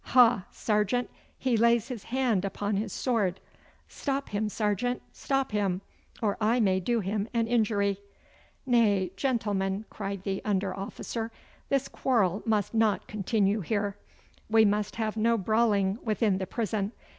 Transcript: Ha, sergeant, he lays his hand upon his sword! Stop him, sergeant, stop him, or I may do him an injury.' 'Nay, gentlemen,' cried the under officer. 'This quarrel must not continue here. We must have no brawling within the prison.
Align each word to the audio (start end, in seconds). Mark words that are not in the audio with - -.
Ha, 0.17 0.47
sergeant, 0.49 1.11
he 1.37 1.55
lays 1.55 1.89
his 1.89 2.05
hand 2.05 2.43
upon 2.43 2.75
his 2.75 2.91
sword! 2.91 3.39
Stop 3.87 4.29
him, 4.29 4.49
sergeant, 4.49 4.99
stop 5.13 5.51
him, 5.51 5.81
or 6.23 6.37
I 6.41 6.59
may 6.59 6.79
do 6.79 7.01
him 7.01 7.29
an 7.35 7.45
injury.' 7.45 8.01
'Nay, 8.65 9.11
gentlemen,' 9.15 9.85
cried 9.91 10.23
the 10.23 10.41
under 10.43 10.75
officer. 10.75 11.31
'This 11.69 11.87
quarrel 11.87 12.41
must 12.47 12.73
not 12.73 13.05
continue 13.07 13.59
here. 13.59 13.95
We 14.49 14.65
must 14.65 14.95
have 14.95 15.17
no 15.17 15.37
brawling 15.37 15.99
within 16.01 16.39
the 16.39 16.47
prison. 16.47 16.93